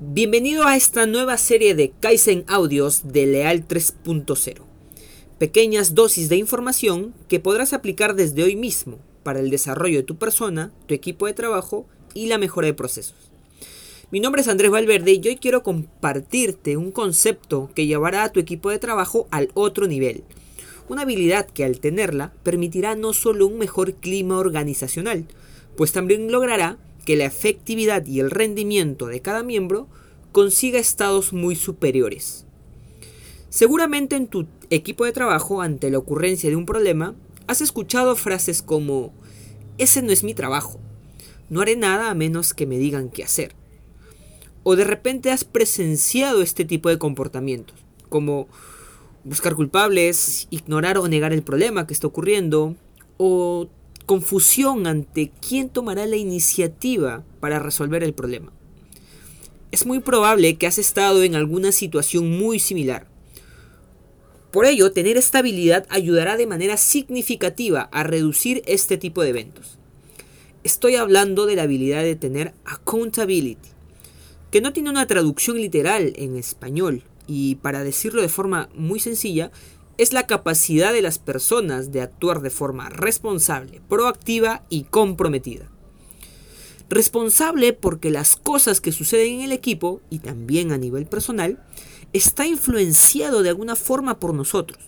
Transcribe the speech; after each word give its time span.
Bienvenido 0.00 0.64
a 0.64 0.76
esta 0.76 1.06
nueva 1.06 1.36
serie 1.38 1.74
de 1.74 1.90
Kaizen 1.90 2.44
Audios 2.46 3.12
de 3.12 3.26
Leal 3.26 3.66
3.0. 3.66 4.62
Pequeñas 5.40 5.96
dosis 5.96 6.28
de 6.28 6.36
información 6.36 7.14
que 7.26 7.40
podrás 7.40 7.72
aplicar 7.72 8.14
desde 8.14 8.44
hoy 8.44 8.54
mismo 8.54 9.00
para 9.24 9.40
el 9.40 9.50
desarrollo 9.50 9.96
de 9.96 10.04
tu 10.04 10.16
persona, 10.16 10.72
tu 10.86 10.94
equipo 10.94 11.26
de 11.26 11.34
trabajo 11.34 11.84
y 12.14 12.26
la 12.26 12.38
mejora 12.38 12.68
de 12.68 12.74
procesos. 12.74 13.16
Mi 14.12 14.20
nombre 14.20 14.42
es 14.42 14.46
Andrés 14.46 14.70
Valverde 14.70 15.14
y 15.20 15.28
hoy 15.28 15.34
quiero 15.34 15.64
compartirte 15.64 16.76
un 16.76 16.92
concepto 16.92 17.68
que 17.74 17.86
llevará 17.86 18.22
a 18.22 18.30
tu 18.30 18.38
equipo 18.38 18.70
de 18.70 18.78
trabajo 18.78 19.26
al 19.32 19.50
otro 19.54 19.88
nivel. 19.88 20.22
Una 20.88 21.02
habilidad 21.02 21.46
que 21.46 21.64
al 21.64 21.80
tenerla 21.80 22.32
permitirá 22.44 22.94
no 22.94 23.12
solo 23.12 23.48
un 23.48 23.58
mejor 23.58 23.94
clima 23.94 24.38
organizacional, 24.38 25.26
pues 25.76 25.90
también 25.90 26.30
logrará 26.30 26.78
que 27.08 27.16
la 27.16 27.24
efectividad 27.24 28.04
y 28.04 28.20
el 28.20 28.30
rendimiento 28.30 29.06
de 29.06 29.22
cada 29.22 29.42
miembro 29.42 29.88
consiga 30.30 30.78
estados 30.78 31.32
muy 31.32 31.56
superiores. 31.56 32.44
Seguramente 33.48 34.14
en 34.14 34.26
tu 34.26 34.46
equipo 34.68 35.06
de 35.06 35.12
trabajo, 35.12 35.62
ante 35.62 35.88
la 35.88 35.96
ocurrencia 35.96 36.50
de 36.50 36.56
un 36.56 36.66
problema, 36.66 37.14
has 37.46 37.62
escuchado 37.62 38.14
frases 38.14 38.60
como, 38.60 39.14
ese 39.78 40.02
no 40.02 40.12
es 40.12 40.22
mi 40.22 40.34
trabajo, 40.34 40.80
no 41.48 41.62
haré 41.62 41.76
nada 41.76 42.10
a 42.10 42.14
menos 42.14 42.52
que 42.52 42.66
me 42.66 42.76
digan 42.76 43.08
qué 43.08 43.24
hacer. 43.24 43.54
O 44.62 44.76
de 44.76 44.84
repente 44.84 45.30
has 45.30 45.44
presenciado 45.44 46.42
este 46.42 46.66
tipo 46.66 46.90
de 46.90 46.98
comportamientos, 46.98 47.78
como 48.10 48.48
buscar 49.24 49.54
culpables, 49.54 50.46
ignorar 50.50 50.98
o 50.98 51.08
negar 51.08 51.32
el 51.32 51.42
problema 51.42 51.86
que 51.86 51.94
está 51.94 52.06
ocurriendo, 52.06 52.76
o 53.16 53.66
confusión 54.08 54.86
ante 54.86 55.30
quién 55.46 55.68
tomará 55.68 56.06
la 56.06 56.16
iniciativa 56.16 57.24
para 57.40 57.58
resolver 57.58 58.02
el 58.02 58.14
problema. 58.14 58.50
Es 59.70 59.84
muy 59.84 60.00
probable 60.00 60.56
que 60.56 60.66
has 60.66 60.78
estado 60.78 61.22
en 61.22 61.34
alguna 61.34 61.72
situación 61.72 62.30
muy 62.30 62.58
similar. 62.58 63.06
Por 64.50 64.64
ello, 64.64 64.92
tener 64.92 65.18
esta 65.18 65.40
habilidad 65.40 65.86
ayudará 65.90 66.38
de 66.38 66.46
manera 66.46 66.78
significativa 66.78 67.82
a 67.92 68.02
reducir 68.02 68.62
este 68.64 68.96
tipo 68.96 69.22
de 69.22 69.28
eventos. 69.28 69.76
Estoy 70.64 70.96
hablando 70.96 71.44
de 71.44 71.56
la 71.56 71.64
habilidad 71.64 72.02
de 72.02 72.16
tener 72.16 72.54
accountability, 72.64 73.68
que 74.50 74.62
no 74.62 74.72
tiene 74.72 74.88
una 74.88 75.06
traducción 75.06 75.58
literal 75.58 76.14
en 76.16 76.38
español, 76.38 77.02
y 77.26 77.56
para 77.56 77.84
decirlo 77.84 78.22
de 78.22 78.30
forma 78.30 78.70
muy 78.74 79.00
sencilla, 79.00 79.52
es 79.98 80.12
la 80.12 80.26
capacidad 80.26 80.92
de 80.92 81.02
las 81.02 81.18
personas 81.18 81.90
de 81.92 82.00
actuar 82.00 82.40
de 82.40 82.50
forma 82.50 82.88
responsable, 82.88 83.82
proactiva 83.88 84.64
y 84.70 84.84
comprometida. 84.84 85.68
Responsable 86.88 87.72
porque 87.74 88.10
las 88.10 88.36
cosas 88.36 88.80
que 88.80 88.92
suceden 88.92 89.34
en 89.34 89.40
el 89.42 89.52
equipo 89.52 90.00
y 90.08 90.20
también 90.20 90.72
a 90.72 90.78
nivel 90.78 91.06
personal 91.06 91.62
está 92.12 92.46
influenciado 92.46 93.42
de 93.42 93.50
alguna 93.50 93.76
forma 93.76 94.18
por 94.18 94.32
nosotros. 94.32 94.78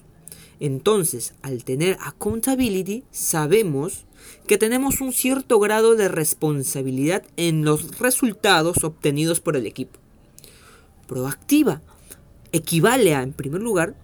Entonces, 0.60 1.34
al 1.42 1.64
tener 1.64 1.98
accountability, 2.00 3.04
sabemos 3.10 4.04
que 4.46 4.58
tenemos 4.58 5.00
un 5.00 5.12
cierto 5.12 5.58
grado 5.58 5.96
de 5.96 6.08
responsabilidad 6.08 7.24
en 7.36 7.64
los 7.64 7.98
resultados 7.98 8.84
obtenidos 8.84 9.40
por 9.40 9.56
el 9.56 9.66
equipo. 9.66 9.98
Proactiva 11.06 11.82
equivale 12.52 13.14
a, 13.14 13.22
en 13.22 13.32
primer 13.32 13.62
lugar, 13.62 13.96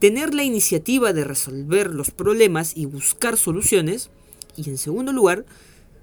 tener 0.00 0.34
la 0.34 0.42
iniciativa 0.42 1.12
de 1.12 1.24
resolver 1.24 1.94
los 1.94 2.10
problemas 2.10 2.76
y 2.76 2.86
buscar 2.86 3.36
soluciones. 3.36 4.10
Y 4.56 4.68
en 4.68 4.78
segundo 4.78 5.12
lugar, 5.12 5.44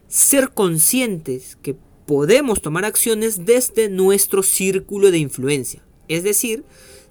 ser 0.08 0.52
conscientes 0.52 1.58
que 1.62 1.76
podemos 2.06 2.62
tomar 2.62 2.86
acciones 2.86 3.45
desde 3.45 3.89
nuestro 3.89 4.44
círculo 4.44 5.12
de 5.12 5.17
influencia. 5.17 5.84
Es 6.08 6.23
decir, 6.23 6.64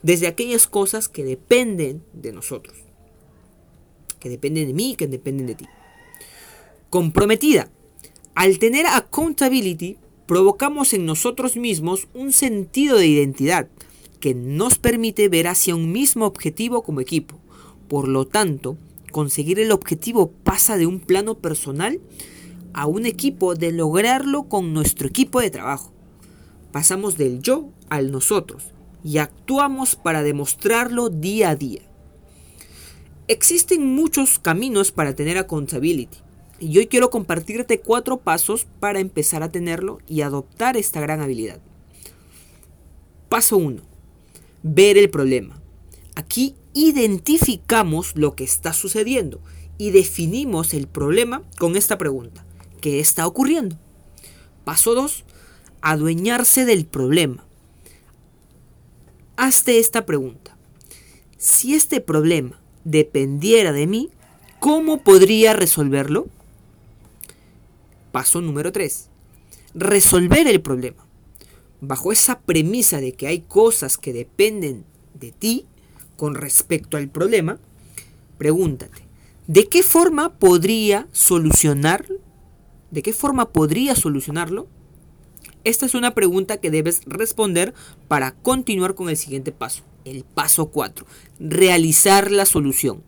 desde 0.03 0.29
aquellas 0.29 0.67
cosas 0.67 1.09
que 1.09 1.25
dependen 1.25 2.03
de 2.15 2.33
nosotros. 2.33 2.77
Que 4.21 4.31
dependen 4.31 4.69
de 4.69 4.73
mí, 4.73 4.95
que 4.97 5.09
dependen 5.09 5.49
de 5.49 5.57
ti. 5.57 5.67
Comprometida. 6.89 7.69
Al 8.35 8.59
tener 8.59 8.87
accountability, 8.87 9.99
provocamos 10.27 10.93
en 10.93 11.05
nosotros 11.05 11.57
mismos 11.57 12.07
un 12.15 12.33
sentido 12.33 12.97
de 12.97 13.09
identidad 13.09 13.69
que 14.21 14.35
nos 14.35 14.79
permite 14.79 15.29
ver 15.29 15.49
hacia 15.49 15.75
un 15.75 15.93
mismo 15.93 16.27
objetivo 16.27 16.83
como 16.83 17.01
equipo. 17.01 17.39
Por 17.89 18.09
lo 18.09 18.27
tanto, 18.27 18.77
conseguir 19.13 19.61
el 19.61 19.73
objetivo 19.73 20.31
pasa 20.31 20.77
de 20.77 20.87
un 20.87 21.01
plano 21.01 21.37
personal 21.37 22.01
a 22.75 22.87
un 22.87 23.07
equipo 23.07 23.55
de 23.55 23.73
lograrlo 23.73 24.45
con 24.45 24.75
nuestro 24.75 25.09
equipo 25.09 25.41
de 25.41 25.51
trabajo. 25.51 25.93
Pasamos 26.73 27.17
del 27.17 27.41
yo 27.41 27.71
al 27.89 28.11
nosotros 28.11 28.65
y 29.03 29.19
actuamos 29.19 29.97
para 29.97 30.23
demostrarlo 30.23 31.09
día 31.09 31.51
a 31.51 31.57
día. 31.57 31.83
Existen 33.29 33.87
muchos 33.87 34.39
caminos 34.39 34.93
para 34.93 35.15
tener 35.15 35.39
accountability 35.39 36.19
y 36.59 36.79
hoy 36.79 36.87
quiero 36.87 37.11
compartirte 37.11 37.81
cuatro 37.81 38.19
pasos 38.19 38.67
para 38.81 39.01
empezar 39.01 39.43
a 39.43 39.51
tenerlo 39.51 39.99
y 40.07 40.21
adoptar 40.21 40.77
esta 40.77 41.01
gran 41.01 41.21
habilidad. 41.21 41.61
Paso 43.29 43.57
1 43.57 43.96
ver 44.67 44.99
el 44.99 45.11
problema. 45.11 45.61
Aquí 46.17 46.57
identificamos 46.75 48.17
lo 48.17 48.35
que 48.35 48.45
está 48.45 48.73
sucediendo 48.73 49.41
y 49.79 49.91
definimos 49.91 50.75
el 50.75 50.89
problema 50.89 51.43
con 51.59 51.77
esta 51.77 51.99
pregunta. 51.99 52.45
¿Qué 52.81 52.99
está 53.01 53.27
ocurriendo? 53.27 53.79
Paso 54.65 54.95
2. 54.95 55.25
Adueñarse 55.83 56.65
del 56.65 56.85
problema. 56.85 57.47
Hazte 59.37 59.79
esta 59.79 60.05
pregunta. 60.05 60.57
Si 61.39 61.75
este 61.75 62.01
problema 62.01 62.61
dependiera 62.85 63.73
de 63.73 63.87
mí, 63.87 64.11
¿cómo 64.59 65.03
podría 65.03 65.53
resolverlo? 65.53 66.29
Paso 68.11 68.41
número 68.41 68.73
3. 68.73 69.11
Resolver 69.75 70.49
el 70.49 70.61
problema 70.61 71.06
bajo 71.81 72.13
esa 72.13 72.41
premisa 72.41 73.01
de 73.01 73.13
que 73.13 73.27
hay 73.27 73.41
cosas 73.41 73.99
que 73.99 74.13
dependen 74.13 74.85
de 75.15 75.33
ti 75.33 75.67
con 76.17 76.35
respecto 76.35 76.97
al 76.97 77.09
problema, 77.09 77.59
pregúntate, 78.39 79.03
¿de 79.47 79.69
qué 79.69 79.83
forma 79.83 80.39
podría 80.39 81.09
solucionar? 81.13 82.07
¿De 82.91 83.03
qué 83.03 83.13
forma 83.13 83.53
podría 83.53 83.95
solucionarlo? 83.95 84.69
Esta 85.65 85.85
es 85.85 85.95
una 85.95 86.15
pregunta 86.15 86.59
que 86.59 86.71
debes 86.71 87.03
responder 87.07 87.75
para 88.09 88.33
continuar 88.37 88.95
con 88.95 89.09
el 89.09 89.17
siguiente 89.17 89.53
paso, 89.53 89.83
el 90.05 90.25
paso 90.25 90.71
4, 90.71 91.07
realizar 91.41 92.31
la 92.31 92.47
solución. 92.47 93.03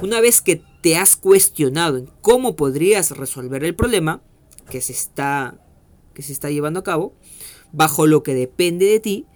Una 0.00 0.20
vez 0.20 0.40
que 0.40 0.62
te 0.80 0.96
has 0.96 1.16
cuestionado 1.16 1.98
en 1.98 2.08
cómo 2.20 2.56
podrías 2.56 3.10
resolver 3.10 3.64
el 3.64 3.74
problema 3.74 4.22
que 4.70 4.80
se 4.80 4.92
está, 4.92 5.58
que 6.14 6.22
se 6.22 6.32
está 6.32 6.48
llevando 6.50 6.80
a 6.80 6.84
cabo, 6.84 7.12
bajo 7.72 8.06
lo 8.06 8.22
que 8.22 8.34
depende 8.34 8.86
de 8.86 9.00
ti 9.00 9.26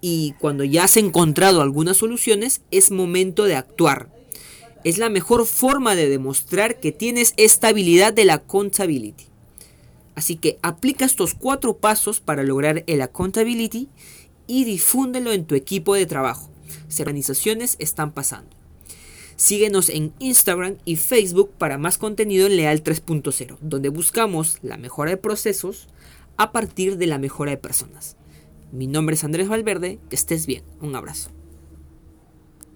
y 0.00 0.34
cuando 0.38 0.64
ya 0.64 0.84
has 0.84 0.96
encontrado 0.96 1.60
algunas 1.60 1.96
soluciones 1.96 2.62
es 2.70 2.90
momento 2.90 3.44
de 3.44 3.56
actuar. 3.56 4.10
Es 4.84 4.98
la 4.98 5.08
mejor 5.08 5.44
forma 5.46 5.96
de 5.96 6.08
demostrar 6.08 6.78
que 6.78 6.92
tienes 6.92 7.34
esta 7.36 7.68
habilidad 7.68 8.12
de 8.12 8.24
la 8.24 8.34
accountability. 8.34 9.24
Así 10.14 10.36
que 10.36 10.58
aplica 10.62 11.04
estos 11.04 11.34
cuatro 11.34 11.76
pasos 11.76 12.20
para 12.20 12.42
lograr 12.42 12.84
el 12.86 13.02
accountability 13.02 13.88
y 14.46 14.64
difúndelo 14.64 15.32
en 15.32 15.44
tu 15.44 15.54
equipo 15.54 15.94
de 15.94 16.06
trabajo. 16.06 16.50
Si 16.88 17.02
organizaciones 17.02 17.76
están 17.78 18.12
pasando. 18.12 18.50
Síguenos 19.36 19.88
en 19.88 20.12
Instagram 20.18 20.78
y 20.84 20.96
Facebook 20.96 21.52
para 21.56 21.78
más 21.78 21.98
contenido 21.98 22.46
en 22.48 22.56
Leal 22.56 22.82
3.0, 22.82 23.56
donde 23.60 23.88
buscamos 23.88 24.58
la 24.62 24.76
mejora 24.76 25.12
de 25.12 25.16
procesos, 25.16 25.86
a 26.38 26.52
partir 26.52 26.96
de 26.96 27.06
la 27.06 27.18
mejora 27.18 27.50
de 27.50 27.56
personas. 27.58 28.16
Mi 28.72 28.86
nombre 28.86 29.14
es 29.14 29.24
Andrés 29.24 29.48
Valverde, 29.48 29.98
que 30.08 30.16
estés 30.16 30.46
bien, 30.46 30.62
un 30.80 30.94
abrazo. 30.94 31.30